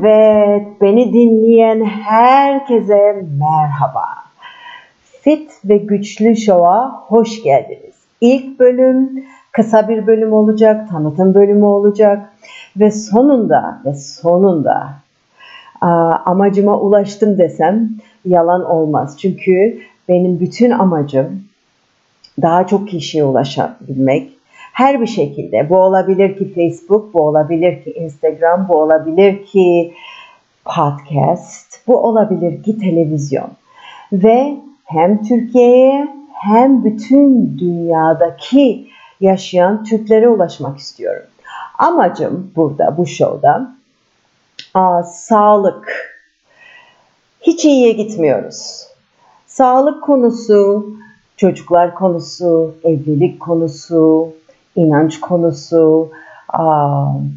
[0.00, 4.04] Evet, beni dinleyen herkese merhaba.
[5.20, 7.94] Fit ve Güçlü Show'a hoş geldiniz.
[8.20, 12.32] İlk bölüm kısa bir bölüm olacak, tanıtım bölümü olacak
[12.76, 14.92] ve sonunda ve sonunda
[16.24, 17.90] amacıma ulaştım desem
[18.24, 19.18] yalan olmaz.
[19.20, 21.42] Çünkü benim bütün amacım
[22.42, 24.35] daha çok kişiye ulaşabilmek,
[24.76, 25.70] her bir şekilde.
[25.70, 29.94] Bu olabilir ki Facebook, bu olabilir ki Instagram, bu olabilir ki
[30.64, 33.50] podcast, bu olabilir ki televizyon.
[34.12, 38.88] Ve hem Türkiye'ye hem bütün dünyadaki
[39.20, 41.26] yaşayan Türklere ulaşmak istiyorum.
[41.78, 43.74] Amacım burada, bu showda
[44.74, 46.12] aa, sağlık.
[47.40, 48.86] Hiç iyiye gitmiyoruz.
[49.46, 50.86] Sağlık konusu,
[51.36, 54.32] çocuklar konusu, evlilik konusu,
[54.76, 56.10] inanç konusu,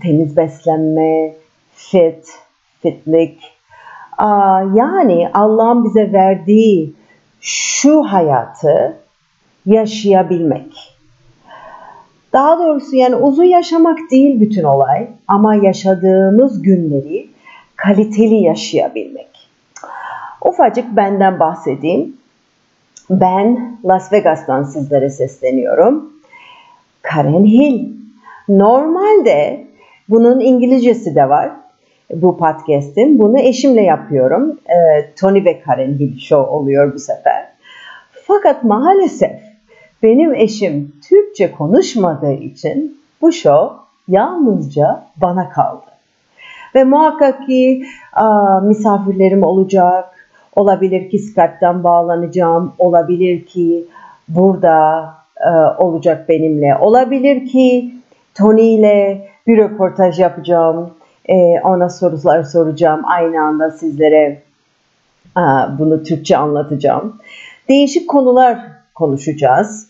[0.02, 1.34] temiz beslenme,
[1.74, 2.28] fit,
[2.82, 3.54] fitlik.
[4.74, 6.94] Yani Allah'ın bize verdiği
[7.42, 8.98] şu hayatı
[9.66, 10.96] yaşayabilmek.
[12.34, 17.30] Daha doğrusu yani uzun yaşamak değil bütün olay ama yaşadığımız günleri
[17.76, 19.50] kaliteli yaşayabilmek.
[20.46, 22.18] Ufacık benden bahsedeyim.
[23.10, 26.14] Ben Las Vegas'tan sizlere sesleniyorum.
[27.02, 27.90] Karen Hill.
[28.50, 29.66] Normalde
[30.10, 31.52] bunun İngilizcesi de var
[32.14, 33.20] bu podcast'in.
[33.20, 34.60] Bunu eşimle yapıyorum.
[34.66, 37.48] E, Tony ve Karen Hill Show oluyor bu sefer.
[38.28, 39.42] Fakat maalesef
[40.04, 43.76] benim eşim Türkçe konuşmadığı için bu show
[44.08, 45.86] yalnızca bana kaldı.
[46.76, 50.06] Ve muhakkak ki a, misafirlerim olacak.
[50.56, 52.74] Olabilir ki Skype'dan bağlanacağım.
[52.78, 53.86] Olabilir ki
[54.28, 55.06] burada
[55.40, 56.78] e, olacak benimle.
[56.78, 57.94] Olabilir ki
[58.36, 60.94] Tony ile bir röportaj yapacağım.
[61.26, 63.02] E, ona sorular soracağım.
[63.06, 64.42] Aynı anda sizlere
[65.38, 65.42] e,
[65.80, 67.18] bunu Türkçe anlatacağım.
[67.70, 68.60] Değişik konular
[68.96, 69.90] konuşacağız.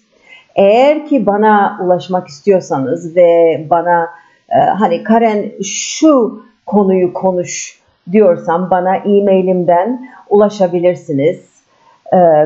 [0.55, 4.07] Eğer ki bana ulaşmak istiyorsanız ve bana
[4.51, 7.79] hani Karen şu konuyu konuş
[8.11, 11.49] diyorsam bana e-mailimden ulaşabilirsiniz.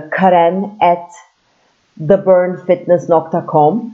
[0.09, 1.12] Karen at
[2.00, 3.94] theburnfitness.com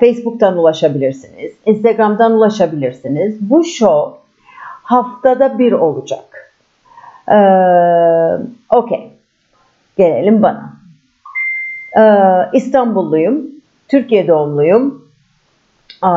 [0.00, 1.52] Facebook'tan ulaşabilirsiniz.
[1.66, 3.50] Instagram'dan ulaşabilirsiniz.
[3.50, 4.18] Bu show
[4.82, 6.52] haftada bir olacak.
[7.28, 7.34] Ee,
[8.70, 9.10] Okey.
[9.96, 10.72] Gelelim bana.
[11.98, 13.46] Ee, İstanbulluyum.
[13.88, 15.08] Türkiye doğumluyum.
[16.04, 16.08] Ee,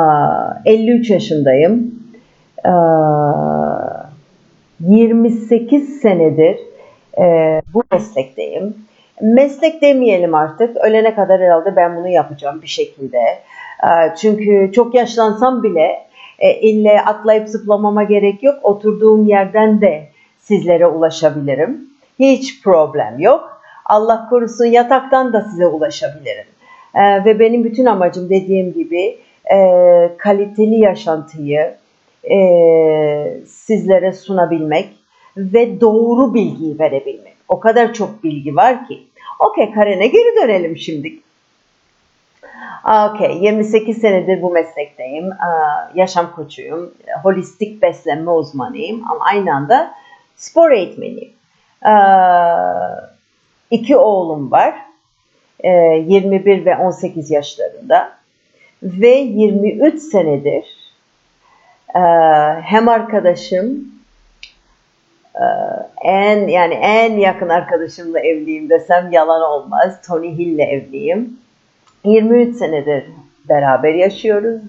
[0.72, 1.96] 53 yaşındayım.
[2.66, 2.70] Ee,
[4.80, 6.60] 28 senedir
[7.18, 8.76] e, bu meslekteyim
[9.22, 10.78] meslek demeyelim artık.
[10.78, 13.18] Ölene kadar herhalde ben bunu yapacağım bir şekilde.
[13.84, 16.06] Ee, çünkü çok yaşlansam bile
[16.40, 18.60] e, ille atlayıp zıplamama gerek yok.
[18.64, 20.08] Oturduğum yerden de
[20.40, 21.80] sizlere ulaşabilirim.
[22.20, 23.62] Hiç problem yok.
[23.86, 26.46] Allah korusun yataktan da size ulaşabilirim.
[26.96, 29.18] Ee, ve benim bütün amacım dediğim gibi
[29.54, 29.58] e,
[30.18, 31.76] kaliteli yaşantıyı
[32.32, 32.38] e,
[33.48, 34.90] sizlere sunabilmek
[35.38, 37.35] ve doğru bilgiyi verebilmek.
[37.50, 39.04] O kadar çok bilgi var ki.
[39.40, 41.20] Okey Karen'e geri dönelim şimdi.
[43.10, 45.30] Okey, 28 senedir bu meslekteyim.
[45.96, 49.94] Yaşam koçuyum, holistik beslenme uzmanıyım ama aynı anda
[50.36, 51.34] spor eğitmeniyim.
[53.72, 54.76] İki oğlum var.
[55.64, 58.12] 21 ve 18 yaşlarında.
[58.84, 60.94] Ve 23 senedir
[62.64, 63.95] hem arkadaşım
[66.02, 70.02] en yani en yakın arkadaşımla evliyim desem yalan olmaz.
[70.08, 71.40] Tony Hill'le evliyim.
[72.04, 73.04] 23 senedir
[73.50, 74.62] beraber yaşıyoruz.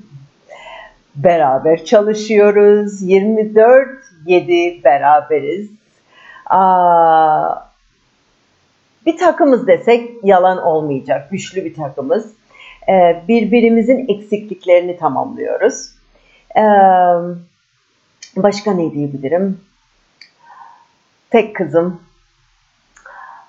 [1.17, 3.03] Beraber çalışıyoruz.
[3.03, 5.71] 24-7 beraberiz.
[9.07, 11.31] Bir takımız desek yalan olmayacak.
[11.31, 12.33] Güçlü bir takımız.
[12.89, 15.91] Ee, birbirimizin eksikliklerini tamamlıyoruz.
[16.57, 16.63] Ee,
[18.37, 19.61] başka ne diyebilirim?
[21.31, 22.01] Tek kızım.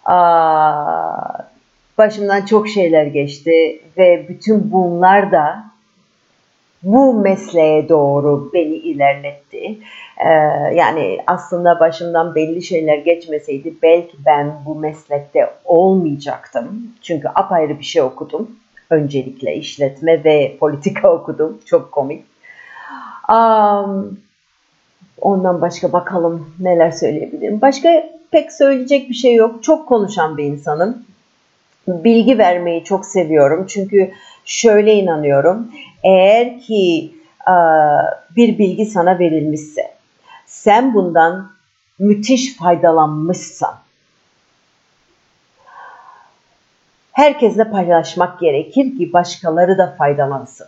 [0.05, 1.37] Aa,
[1.97, 5.63] başımdan çok şeyler geçti ve bütün bunlar da
[6.83, 9.77] bu mesleğe doğru beni ilerletti.
[10.17, 10.29] Ee,
[10.75, 16.91] yani aslında başımdan belli şeyler geçmeseydi belki ben bu meslekte olmayacaktım.
[17.01, 18.51] Çünkü apayrı bir şey okudum.
[18.89, 21.57] Öncelikle işletme ve politika okudum.
[21.65, 22.23] Çok komik.
[23.29, 24.19] Um,
[25.21, 27.61] Ondan başka bakalım neler söyleyebilirim.
[27.61, 29.63] Başka pek söyleyecek bir şey yok.
[29.63, 31.05] Çok konuşan bir insanım.
[31.87, 33.65] Bilgi vermeyi çok seviyorum.
[33.67, 34.11] Çünkü
[34.45, 35.71] şöyle inanıyorum.
[36.03, 37.13] Eğer ki
[38.35, 39.91] bir bilgi sana verilmişse,
[40.45, 41.51] sen bundan
[41.99, 43.75] müthiş faydalanmışsan
[47.11, 50.67] herkesle paylaşmak gerekir ki başkaları da faydalansın.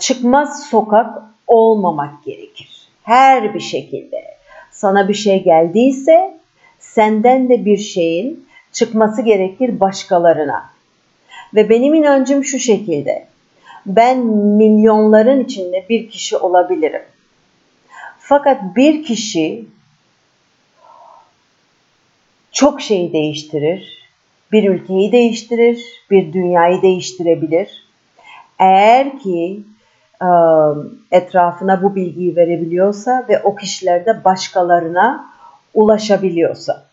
[0.00, 2.77] Çıkmaz sokak olmamak gerekir.
[3.08, 4.24] Her bir şekilde.
[4.70, 6.34] Sana bir şey geldiyse
[6.78, 10.70] senden de bir şeyin çıkması gerekir başkalarına.
[11.54, 13.26] Ve benim inancım şu şekilde.
[13.86, 17.02] Ben milyonların içinde bir kişi olabilirim.
[18.18, 19.64] Fakat bir kişi
[22.52, 24.08] çok şeyi değiştirir.
[24.52, 27.84] Bir ülkeyi değiştirir, bir dünyayı değiştirebilir.
[28.58, 29.60] Eğer ki
[31.10, 35.26] etrafına bu bilgiyi verebiliyorsa ve o kişiler de başkalarına
[35.74, 36.84] ulaşabiliyorsa.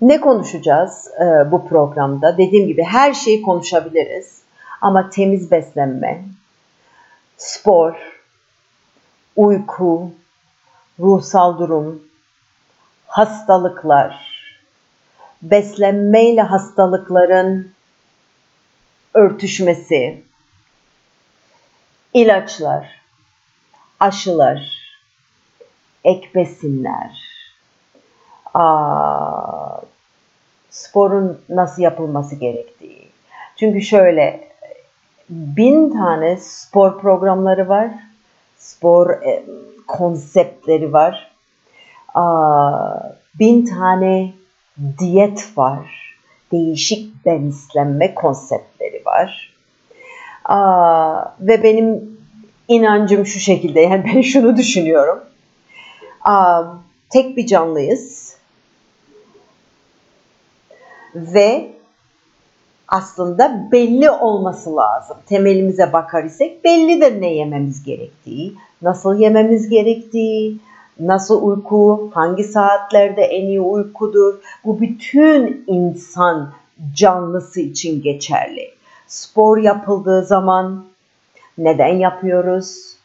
[0.00, 1.10] Ne konuşacağız
[1.50, 2.38] bu programda?
[2.38, 4.42] Dediğim gibi her şeyi konuşabiliriz.
[4.80, 6.24] Ama temiz beslenme,
[7.36, 7.94] spor,
[9.36, 10.10] uyku,
[11.00, 12.02] ruhsal durum,
[13.06, 14.32] hastalıklar,
[15.42, 17.72] beslenmeyle hastalıkların
[19.14, 20.22] örtüşmesi,
[22.14, 23.00] ilaçlar,
[24.00, 24.72] aşılar,
[26.04, 27.22] ek besinler,
[28.54, 29.80] aa,
[30.70, 33.08] sporun nasıl yapılması gerektiği.
[33.56, 34.48] Çünkü şöyle
[35.30, 37.90] bin tane spor programları var,
[38.58, 39.44] spor e,
[39.86, 41.30] konseptleri var,
[42.14, 42.98] aa,
[43.38, 44.32] bin tane
[44.98, 46.16] diyet var,
[46.52, 49.51] değişik beslenme konseptleri var.
[51.40, 52.18] Ve benim
[52.68, 55.20] inancım şu şekilde, yani ben şunu düşünüyorum.
[57.10, 58.36] Tek bir canlıyız
[61.14, 61.72] ve
[62.88, 65.16] aslında belli olması lazım.
[65.26, 70.56] Temelimize bakar isek bellidir ne yememiz gerektiği, nasıl yememiz gerektiği,
[71.00, 74.34] nasıl uyku, hangi saatlerde en iyi uykudur.
[74.64, 76.52] Bu bütün insan
[76.94, 78.70] canlısı için geçerli.
[79.12, 80.84] Spor yapıldığı zaman
[81.58, 82.96] neden yapıyoruz?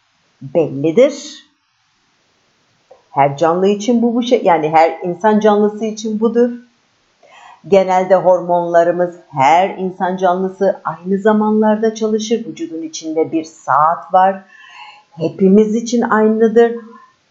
[0.42, 1.45] Bellidir.
[3.12, 6.50] Her canlı için bu bu şey yani her insan canlısı için budur.
[7.68, 12.45] Genelde hormonlarımız her insan canlısı aynı zamanlarda çalışır.
[12.45, 14.44] Vücudun içinde bir saat var.
[15.12, 16.75] Hepimiz için aynıdır.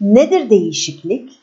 [0.01, 1.39] Nedir değişiklik?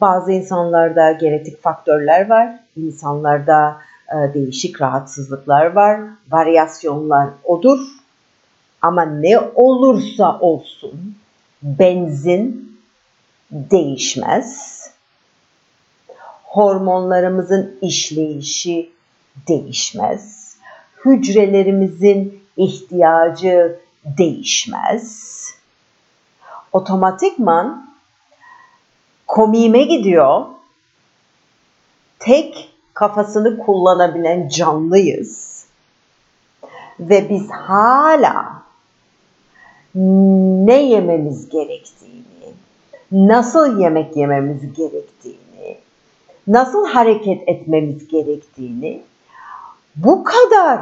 [0.00, 2.60] Bazı insanlarda genetik faktörler var.
[2.76, 3.76] İnsanlarda
[4.12, 6.00] değişik rahatsızlıklar var.
[6.30, 7.78] Varyasyonlar odur.
[8.82, 11.14] Ama ne olursa olsun
[11.62, 12.78] benzin
[13.50, 14.80] değişmez.
[16.44, 18.90] Hormonlarımızın işleyişi
[19.48, 20.56] değişmez.
[21.04, 25.34] Hücrelerimizin ihtiyacı değişmez.
[26.72, 27.94] Otomatikman
[29.26, 30.46] komiğime gidiyor.
[32.18, 35.64] Tek kafasını kullanabilen canlıyız.
[37.00, 38.62] Ve biz hala
[39.94, 42.54] ne yememiz gerektiğini,
[43.12, 45.78] nasıl yemek yememiz gerektiğini,
[46.46, 49.02] nasıl hareket etmemiz gerektiğini
[49.96, 50.80] bu kadar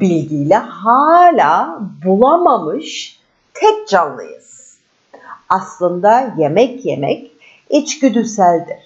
[0.00, 3.20] bilgiyle hala bulamamış
[3.54, 4.78] tek canlıyız.
[5.48, 7.30] Aslında yemek yemek
[7.70, 8.78] içgüdüseldir.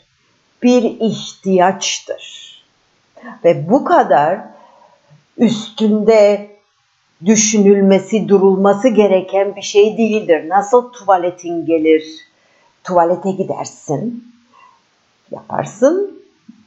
[0.62, 2.47] Bir ihtiyaçtır.
[3.44, 4.40] Ve bu kadar
[5.38, 6.50] üstünde
[7.26, 10.48] düşünülmesi, durulması gereken bir şey değildir.
[10.48, 12.04] Nasıl tuvaletin gelir,
[12.84, 14.32] tuvalete gidersin,
[15.30, 16.22] yaparsın,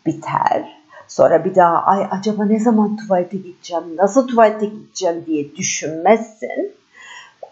[0.06, 0.82] biter.
[1.08, 6.72] Sonra bir daha ay acaba ne zaman tuvalete gideceğim, nasıl tuvalete gideceğim diye düşünmezsin.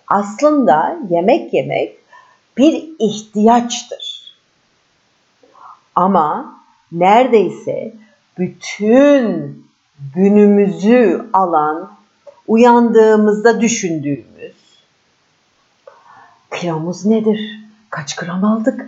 [0.08, 1.98] Aslında yemek yemek
[2.58, 4.34] bir ihtiyaçtır.
[5.96, 6.56] Ama
[6.91, 7.94] neredeyse
[8.39, 9.65] bütün
[10.15, 11.91] günümüzü alan
[12.48, 14.55] uyandığımızda düşündüğümüz
[16.55, 17.60] kilomuz nedir?
[17.89, 18.88] Kaç gram aldık?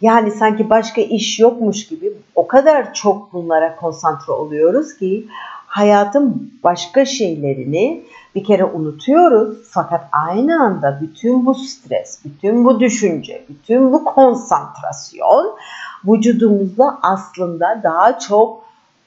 [0.00, 5.28] Yani sanki başka iş yokmuş gibi o kadar çok bunlara konsantre oluyoruz ki
[5.66, 8.04] hayatın başka şeylerini
[8.34, 9.58] bir kere unutuyoruz.
[9.70, 15.56] Fakat aynı anda bütün bu stres, bütün bu düşünce, bütün bu konsantrasyon
[16.04, 18.62] vücudumuzda aslında daha çok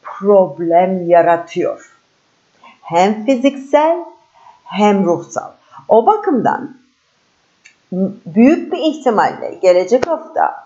[0.06, 1.92] problem yaratıyor
[2.82, 3.98] hem fiziksel
[4.64, 5.52] hem ruhsal.
[5.88, 6.78] O bakımdan
[8.26, 10.66] büyük bir ihtimalle gelecek hafta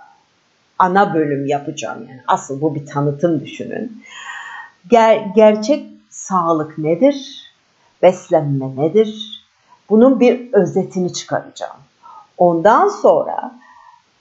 [0.79, 4.03] ana bölüm yapacağım yani asıl bu bir tanıtım düşünün.
[4.89, 7.49] Ger gerçek sağlık nedir?
[8.01, 9.43] Beslenme nedir?
[9.89, 11.77] Bunun bir özetini çıkaracağım.
[12.37, 13.59] Ondan sonra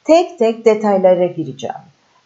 [0.04, 1.76] tek tek detaylara gireceğim.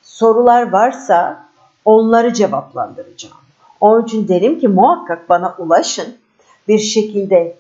[0.03, 1.47] Sorular varsa
[1.85, 3.37] onları cevaplandıracağım.
[3.81, 6.17] Onun için derim ki muhakkak bana ulaşın.
[6.69, 7.57] Bir şekilde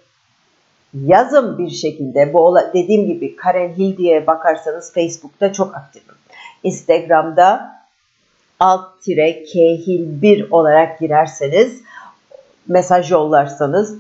[0.95, 2.33] yazın bir şekilde.
[2.33, 6.14] Bu ola- dediğim gibi Karen Hill diye bakarsanız Facebook'ta çok aktifim.
[6.62, 7.73] Instagram'da
[8.61, 11.83] alt tire khil 1 olarak girerseniz
[12.69, 13.99] mesaj yollarsanız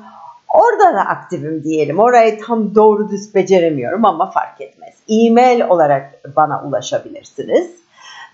[0.48, 1.98] orada da aktifim diyelim.
[1.98, 4.94] Orayı tam doğru düz beceremiyorum ama fark etmez.
[5.08, 7.70] E-mail olarak bana ulaşabilirsiniz.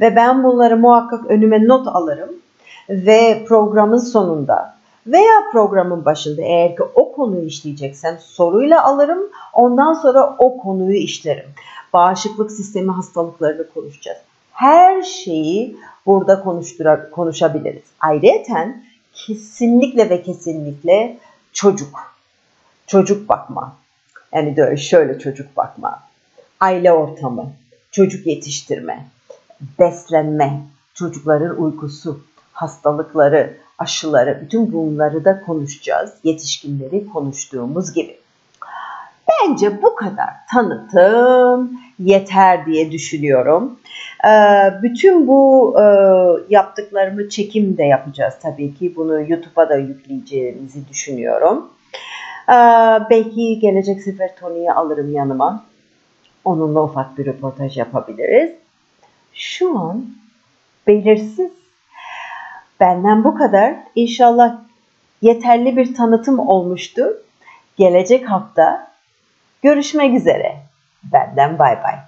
[0.00, 2.30] Ve ben bunları muhakkak önüme not alırım
[2.90, 9.18] ve programın sonunda veya programın başında eğer ki o konuyu işleyeceksem soruyla alırım.
[9.52, 11.48] Ondan sonra o konuyu işlerim.
[11.92, 14.18] Bağışıklık sistemi hastalıklarını konuşacağız.
[14.52, 15.76] Her şeyi
[16.06, 16.42] burada
[17.10, 17.82] konuşabiliriz.
[18.00, 18.74] Ayrıca
[19.12, 21.18] kesinlikle ve kesinlikle
[21.52, 22.14] çocuk.
[22.86, 23.76] Çocuk bakma.
[24.32, 26.02] Yani şöyle çocuk bakma.
[26.60, 27.52] Aile ortamı,
[27.90, 29.06] çocuk yetiştirme,
[29.78, 30.60] beslenme,
[30.94, 32.20] çocukların uykusu,
[32.52, 36.10] hastalıkları, aşıları, bütün bunları da konuşacağız.
[36.24, 38.18] Yetişkinleri konuştuğumuz gibi.
[39.28, 43.78] Bence bu kadar tanıtım yeter diye düşünüyorum.
[44.24, 44.28] Ee,
[44.82, 45.84] bütün bu e,
[46.48, 48.96] yaptıklarımı çekim de yapacağız tabii ki.
[48.96, 51.68] Bunu YouTube'a da yükleyeceğimizi düşünüyorum.
[52.48, 52.54] Ee,
[53.10, 55.64] belki gelecek sefer Tony'yi alırım yanıma.
[56.44, 58.50] Onunla ufak bir röportaj yapabiliriz.
[59.34, 60.06] Şu an
[60.86, 61.52] belirsiz.
[62.80, 63.74] Benden bu kadar.
[63.94, 64.56] İnşallah
[65.22, 67.22] yeterli bir tanıtım olmuştu.
[67.76, 68.92] Gelecek hafta
[69.62, 70.56] görüşmek üzere.
[71.02, 72.07] Benden bay bay.